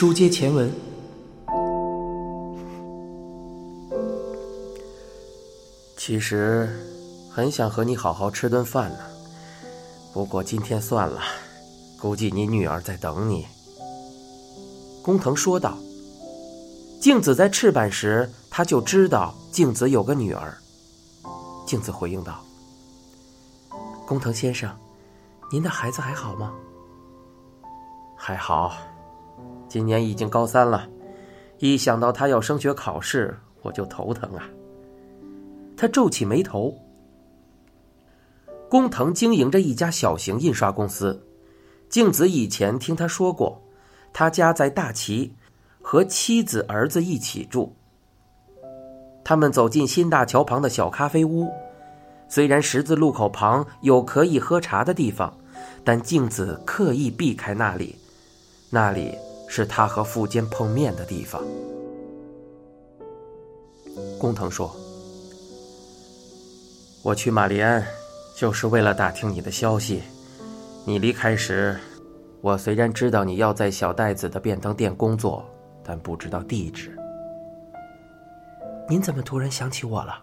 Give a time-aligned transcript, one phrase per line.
[0.00, 0.72] 书接前文，
[5.94, 6.66] 其实
[7.30, 8.98] 很想和你好好吃顿饭呢，
[10.14, 11.20] 不过今天算了，
[12.00, 13.46] 估计你女儿在等你。”
[15.04, 15.76] 工藤说道。
[16.98, 20.56] 镜子在赤坂时，他就知道镜子有个女儿。
[21.66, 22.42] 镜子回应道
[24.08, 24.74] ：“工藤先生，
[25.52, 26.54] 您的孩子还好吗
[28.16, 28.72] ？”“还好。”
[29.68, 30.88] 今年已经高三了，
[31.58, 34.48] 一想到他要升学考试，我就头疼啊。
[35.76, 36.74] 他皱起眉头。
[38.68, 41.24] 工藤经营着一家小型印刷公司，
[41.88, 43.60] 静子以前听他说过，
[44.12, 45.34] 他家在大崎，
[45.82, 47.74] 和妻子儿子一起住。
[49.24, 51.48] 他们走进新大桥旁的小咖啡屋，
[52.28, 55.36] 虽然十字路口旁有可以喝茶的地方，
[55.84, 57.96] 但静子刻意避开那里，
[58.70, 59.16] 那里。
[59.52, 61.42] 是他和富坚碰面的地方。
[64.16, 64.70] 工藤说
[67.02, 67.84] ：“我去玛丽安，
[68.36, 70.02] 就是为了打听你的消息。
[70.84, 71.76] 你离开时，
[72.40, 75.44] 我虽然知道你要在小袋子的便当店工作，
[75.82, 76.96] 但不知道地址。
[78.88, 80.22] 您怎么突然想起我了？”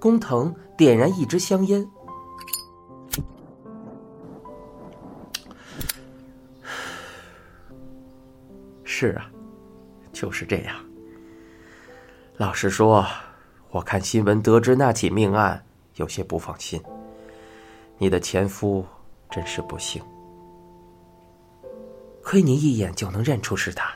[0.00, 1.88] 工藤点燃一支香烟。
[8.98, 9.30] 是啊，
[10.10, 10.74] 就是这样。
[12.38, 13.06] 老实说，
[13.70, 15.62] 我看新闻得知那起命案，
[15.96, 16.82] 有些不放心。
[17.98, 18.86] 你的前夫
[19.30, 20.02] 真是不幸。
[22.24, 23.94] 亏你一眼就能认出是他。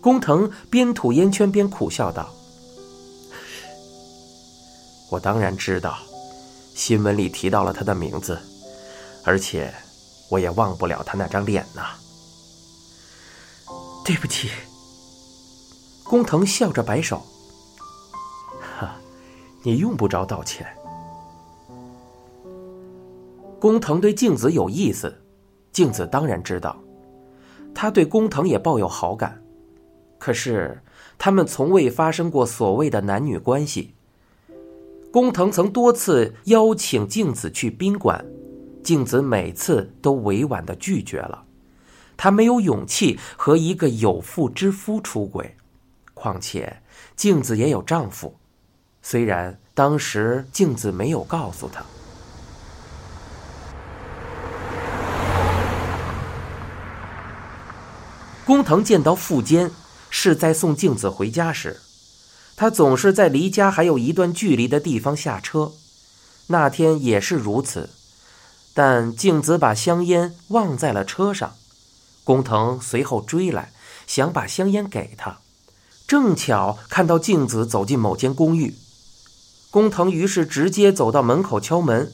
[0.00, 2.28] 工藤边吐烟圈边苦笑道
[5.12, 5.96] ：“我当然知道，
[6.74, 8.36] 新闻里提到了他的名字，
[9.24, 9.72] 而且
[10.28, 11.90] 我也忘不了他那张脸呐。”
[14.04, 14.50] 对不起，
[16.04, 17.22] 工藤笑着摆手。
[18.60, 18.96] 哈，
[19.62, 20.66] 你用不着道歉。
[23.58, 25.22] 工藤对镜子有意思，
[25.72, 26.78] 镜子当然知道，
[27.74, 29.42] 他对工藤也抱有好感，
[30.18, 30.82] 可是
[31.16, 33.94] 他们从未发生过所谓的男女关系。
[35.10, 38.22] 工藤曾多次邀请镜子去宾馆，
[38.82, 41.43] 镜子每次都委婉的拒绝了。
[42.16, 45.56] 她没有勇气和一个有妇之夫出轨，
[46.14, 46.80] 况且
[47.16, 48.36] 镜子也有丈夫，
[49.02, 51.84] 虽然当时镜子没有告诉他。
[58.46, 59.70] 工藤见到富坚
[60.10, 61.80] 是在送镜子回家时，
[62.56, 65.72] 他总是在离家还有一段距离的地方下车，
[66.48, 67.90] 那天也是如此，
[68.74, 71.54] 但镜子把香烟忘在了车上。
[72.24, 73.70] 工藤随后追来，
[74.06, 75.40] 想把香烟给他，
[76.06, 78.74] 正巧看到镜子走进某间公寓。
[79.70, 82.10] 工藤于是直接走到门口敲门，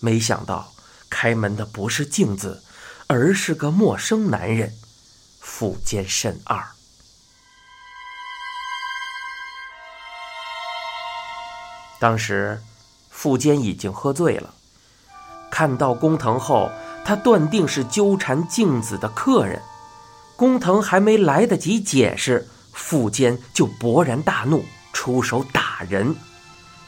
[0.00, 0.72] 没想到
[1.10, 2.62] 开门的不是镜子，
[3.08, 4.74] 而是个陌生男人——
[5.38, 6.64] 富坚慎二。
[11.98, 12.62] 当时，
[13.10, 14.54] 富坚已经喝醉了，
[15.50, 16.70] 看到工藤后。
[17.06, 19.62] 他断定是纠缠镜子的客人，
[20.34, 26.12] 工藤还没来得及解释，富坚就勃然大怒，出手打人。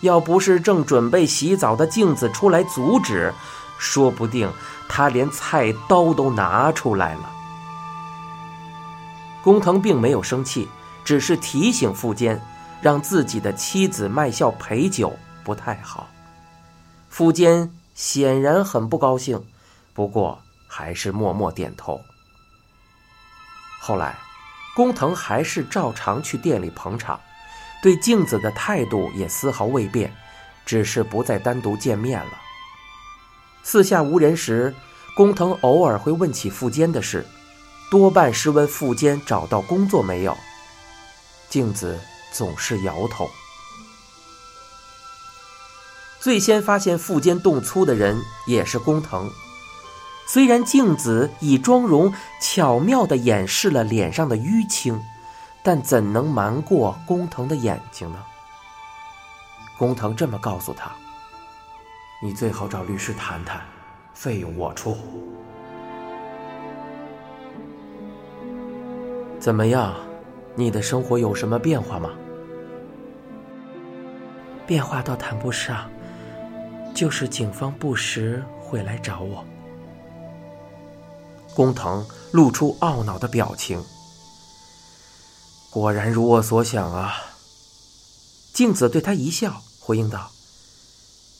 [0.00, 3.32] 要不是正准备洗澡的镜子出来阻止，
[3.78, 4.52] 说不定
[4.88, 7.30] 他连菜刀都拿出来了。
[9.44, 10.68] 工藤并没有生气，
[11.04, 12.44] 只是提醒富坚，
[12.82, 16.08] 让自己的妻子卖笑陪酒不太好。
[17.08, 19.40] 富坚显然很不高兴。
[19.98, 22.00] 不过还是默默点头。
[23.80, 24.16] 后来，
[24.76, 27.20] 工藤还是照常去店里捧场，
[27.82, 30.14] 对镜子的态度也丝毫未变，
[30.64, 32.30] 只是不再单独见面了。
[33.64, 34.72] 四下无人时，
[35.16, 37.26] 工藤偶尔会问起富坚的事，
[37.90, 40.38] 多半是问富坚找到工作没有。
[41.48, 41.98] 镜子
[42.32, 43.28] 总是摇头。
[46.20, 49.28] 最先发现富坚动粗的人也是工藤。
[50.30, 55.02] 虽然镜子以妆容巧妙地掩饰了脸上的淤青，
[55.62, 58.18] 但怎能瞒过工藤的眼睛呢？
[59.78, 60.90] 工藤这么告诉他
[62.22, 63.62] ：“你最好找律师谈谈，
[64.12, 64.98] 费用我出。”
[69.40, 69.94] 怎么样？
[70.54, 72.10] 你的生活有什么变化吗？
[74.66, 75.90] 变化倒谈不上，
[76.94, 79.42] 就是警方不时会来找我。
[81.58, 83.84] 工藤露出懊恼的表情。
[85.70, 87.16] 果然如我所想啊！
[88.54, 90.30] 镜子对他一笑，回应道：“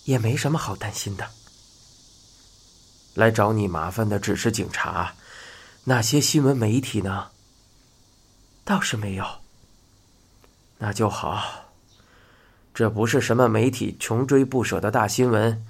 [0.07, 1.25] 也没什么好担心的。
[3.15, 5.15] 来找你麻烦的只是警察，
[5.85, 7.29] 那些新闻媒体呢？
[8.65, 9.25] 倒是没有。
[10.79, 11.45] 那就好。
[12.75, 15.65] 这不是什么媒体穷追不舍的大新闻，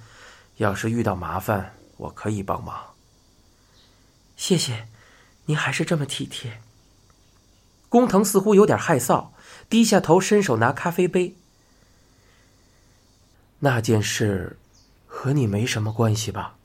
[0.57, 2.88] 要是遇到麻烦，我可以帮忙。
[4.39, 4.87] 谢谢，
[5.47, 6.61] 您还是这么体贴。”
[7.89, 9.27] 工藤似乎有点害臊，
[9.69, 11.35] 低下头，伸手拿咖啡杯。
[13.59, 14.57] 那件事
[15.05, 16.55] 和你没什么关系吧？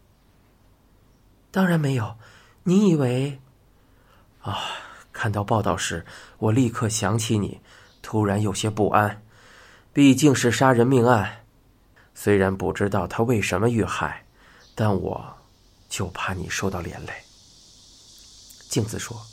[1.50, 2.14] 当然没有。
[2.62, 3.40] 你以为？
[4.40, 4.56] 啊！
[5.12, 6.06] 看到报道时，
[6.38, 7.60] 我立刻想起你，
[8.02, 9.22] 突然有些不安。
[9.92, 11.44] 毕竟是杀人命案，
[12.14, 14.24] 虽然不知道他为什么遇害，
[14.76, 15.36] 但我
[15.88, 17.12] 就怕你受到连累。
[18.74, 19.24] 镜子说。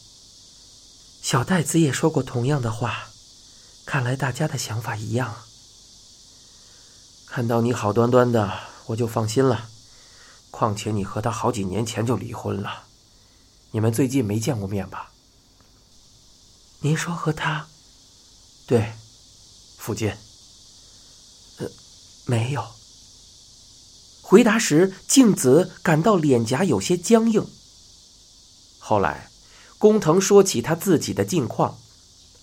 [1.24, 3.08] 小袋子也说过同样的话，
[3.88, 5.36] 看来大家的想法一样。
[7.26, 9.68] 看到你好端端的，我就放心了。
[10.52, 12.84] 况且你和他好几年前就离婚了，
[13.72, 15.10] 你们最近没见过面吧？
[16.82, 17.68] 您说和他？
[18.68, 18.94] 对，
[19.80, 20.20] 福建。
[21.58, 21.68] 呃，
[22.26, 22.64] 没有。
[24.22, 27.50] 回答时，静子感到脸颊有些僵硬。
[28.78, 29.31] 后来。
[29.82, 31.80] 工藤说起他自己的近况，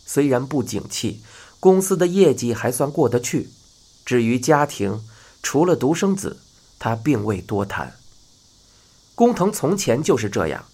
[0.05, 1.23] 虽然不景气，
[1.61, 3.49] 公司的业绩还算过得去。
[4.05, 5.05] 至于家庭，
[5.41, 6.39] 除了独生子，
[6.81, 7.95] 他并未多谈。
[9.15, 10.65] 工藤从前就是这样。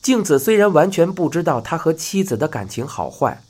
[0.00, 3.42] 镜子虽然完全不知道他和妻子的感情好坏，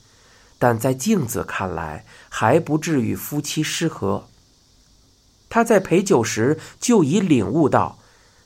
[0.57, 4.25] 但在镜子看来，还不至于夫妻失和。
[5.49, 7.99] 他在陪酒时就已领悟到，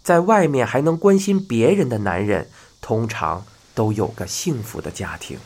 [0.04, 2.50] 在外面还能关心别人的男人，
[2.82, 3.46] 通常。
[3.76, 5.40] 都有个幸福的家庭。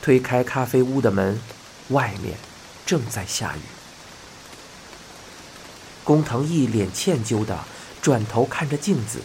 [0.00, 1.40] 推开咖啡屋的门，
[1.88, 2.36] 外面
[2.84, 3.60] 正在下雨。
[6.04, 7.64] 工藤一脸歉疚的
[8.02, 9.20] 转头看着镜子：“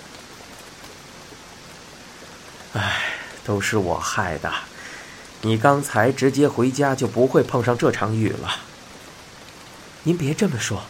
[2.73, 3.13] 哎，
[3.43, 4.53] 都是我害的！
[5.41, 8.61] 你刚才直接回家就不会碰上这场雨了。”
[10.03, 10.83] 您别这么说。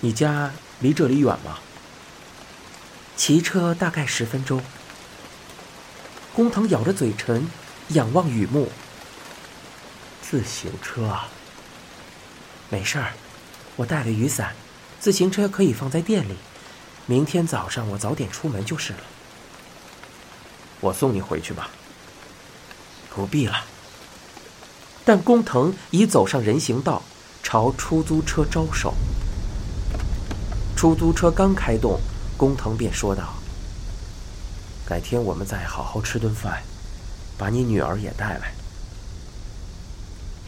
[0.00, 0.52] 你家？
[0.80, 1.58] 离这里远吗？
[3.16, 4.62] 骑车大概十分钟。
[6.34, 7.46] 工藤咬着嘴唇，
[7.88, 8.70] 仰望雨幕。
[10.22, 11.28] 自行车啊，
[12.70, 13.12] 没事儿，
[13.76, 14.54] 我带了雨伞，
[14.98, 16.36] 自行车可以放在店里。
[17.06, 19.00] 明天早上我早点出门就是了。
[20.80, 21.68] 我送你回去吧。
[23.12, 23.64] 不必了。
[25.04, 27.02] 但工藤已走上人行道，
[27.42, 28.94] 朝出租车招手。
[30.80, 32.00] 出租车刚开动，
[32.38, 33.34] 工藤便说道
[34.88, 36.62] ：“改天我们再好好吃顿饭，
[37.36, 38.50] 把你女儿也带来。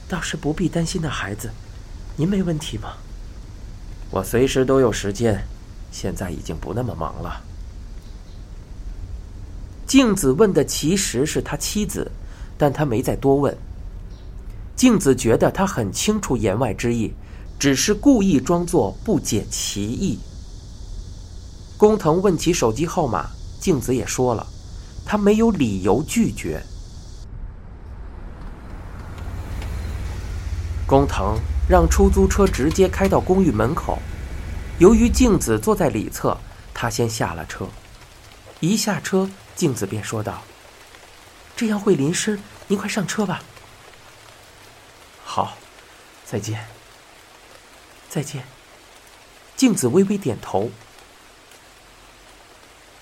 [0.09, 1.51] 倒是不必担心那孩子，
[2.17, 2.95] 您没问题吗？
[4.11, 5.47] 我随时都有时间，
[5.91, 7.43] 现在已经不那么忙了。”
[9.87, 12.11] 镜子问的其实是他妻子，
[12.57, 13.55] 但他没再多问。
[14.77, 17.13] 镜子觉得他很清楚言外之意。
[17.63, 20.19] 只是故意装作不解其意。
[21.77, 24.45] 工藤问起手机号码，静子也说了，
[25.07, 26.61] 他没有理由拒绝。
[30.89, 31.39] 工藤
[31.69, 33.97] 让出租车直接开到公寓门口，
[34.81, 36.37] 由于静子坐在里侧，
[36.75, 37.69] 他先下了车。
[38.59, 40.43] 一下车，静子便说道
[41.55, 43.41] ：“这样会淋湿，您快上车吧。”
[45.23, 45.57] 好，
[46.27, 46.82] 再见。
[48.13, 48.45] 再见。
[49.57, 50.71] 镜子微微点头。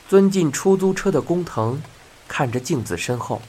[0.08, 1.82] 钻进出租车的工藤
[2.28, 3.42] 看着镜子身后，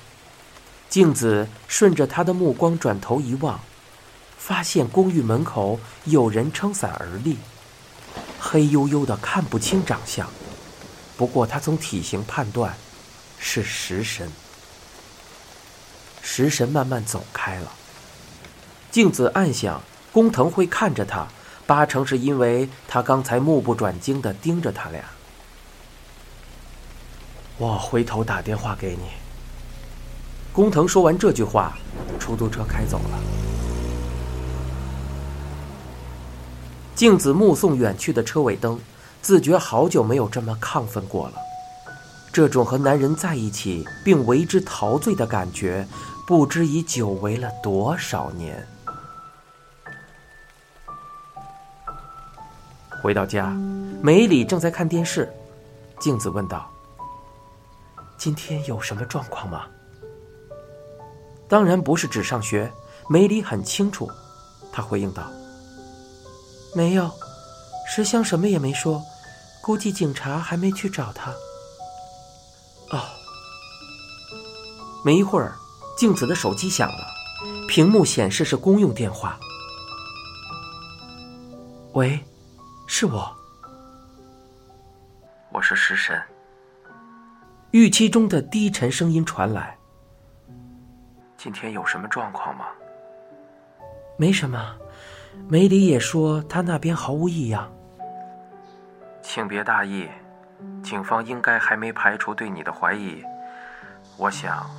[0.90, 3.60] 镜子顺着他的目光转头一望，
[4.40, 7.38] 发现公寓门口有人撑伞而立，
[8.40, 10.28] 黑黝黝的看不清长相，
[11.16, 12.76] 不过他从体型判断
[13.38, 14.32] 是食神。
[16.24, 17.72] 食神慢慢走开了，
[18.90, 21.28] 镜子暗想：工藤会看着他。
[21.72, 25.02] 八成是因为他刚才目不转睛的盯着他俩。
[27.58, 29.04] 我回头打电话给你。
[30.52, 31.78] 工藤说完这句话，
[32.20, 33.18] 出租车开走了。
[36.94, 38.78] 静子目送远去的车尾灯，
[39.22, 41.36] 自觉好久没有这么亢奋过了。
[42.34, 45.88] 这种和男人在一起并为之陶醉的感觉，
[46.28, 48.68] 不知已久违了多少年。
[53.02, 53.48] 回到家，
[54.02, 55.28] 梅里正在看电视。
[56.00, 56.70] 镜子问道
[58.16, 59.66] ：“今天有什么状况吗？”
[61.50, 62.72] 当然不是只上学，
[63.10, 64.10] 梅里很清楚。
[64.72, 65.24] 他回应道
[66.76, 67.10] ：“没有，
[67.88, 69.02] 石香什么也没说，
[69.64, 71.32] 估计警察还没去找他。”
[72.96, 73.02] 哦。
[75.04, 75.56] 没一会儿，
[75.98, 77.08] 镜子的手机响了，
[77.68, 79.40] 屏幕显示是公用电话。
[81.94, 82.24] 喂，
[82.94, 83.34] 是我。
[85.50, 86.22] 我是食神。
[87.72, 89.78] 预期中的低沉声音传来。
[91.38, 92.66] 今天有什么状况吗？
[94.18, 94.76] 没什么，
[95.48, 97.72] 梅里也说他那边毫无异样。
[99.24, 100.10] 请别大意，
[100.84, 103.24] 警方应该还没排除对你的怀疑。
[104.18, 104.70] 我想。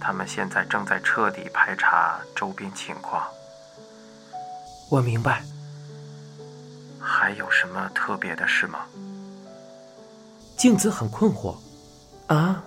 [0.00, 3.26] 他们现在正在彻底排查周边情况。
[4.88, 5.42] 我明白。
[7.08, 8.80] 还有什么特别的事吗？
[10.58, 11.56] 镜子很困惑。
[12.26, 12.62] 啊，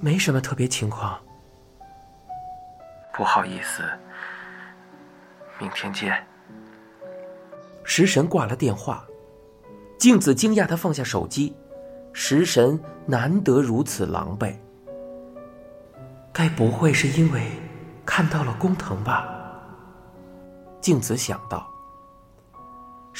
[0.00, 1.20] 没什么特别情况。
[3.12, 3.82] 不好意思，
[5.58, 6.26] 明天见。
[7.84, 9.04] 食神挂了电话。
[9.98, 11.54] 镜子惊讶的放下手机。
[12.14, 14.56] 食神难得如此狼狈。
[16.32, 17.50] 该不会是因为
[18.06, 19.28] 看到了工藤吧？
[20.80, 21.70] 镜子想到。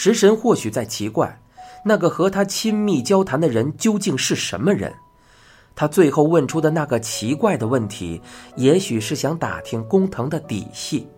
[0.01, 1.41] 食神或许在奇怪，
[1.85, 4.95] 那个和他亲密交谈的人究竟是什么人？
[5.75, 8.23] 他最后问出的那个奇怪的问题，
[8.55, 11.09] 也许是想打听工藤的底细。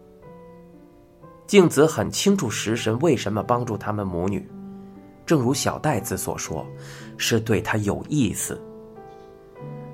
[1.46, 4.50] 镜子很清楚食神为什么帮助他们母女，
[5.26, 6.66] 正如小袋子所说，
[7.18, 8.58] 是对他有意思。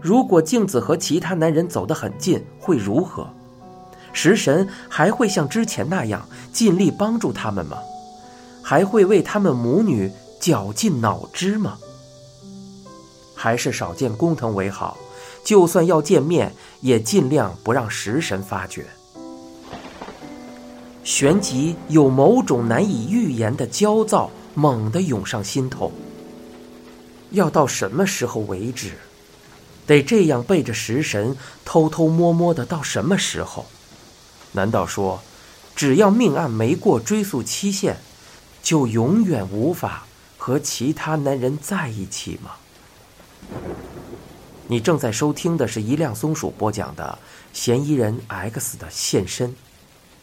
[0.01, 3.29] 如果镜子和其他男人走得很近，会如何？
[4.13, 7.79] 食神还会像之前那样尽力帮助他们吗？
[8.69, 11.79] 还会为他们母女绞尽脑汁吗？
[13.33, 14.99] 还是少见工藤为好？
[15.45, 18.85] 就算要见面，也尽量不让食神发觉。
[21.05, 25.93] 旋即有某种难以预言的焦躁猛地涌上心头。
[27.31, 28.95] 要到什么时候为止？
[29.87, 33.65] 得这样背着食神偷偷摸摸的到什么时候？
[34.51, 35.21] 难道说，
[35.77, 37.99] 只要命案没过追诉期限，
[38.67, 40.05] 就永远无法
[40.37, 42.57] 和其他男人在一起吗？
[44.67, 47.17] 你正在收听的是一辆松鼠播讲的
[47.57, 49.51] 《嫌疑人 X 的现身》，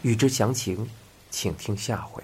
[0.02, 0.90] 欲知详情，
[1.32, 2.22] 请听下回。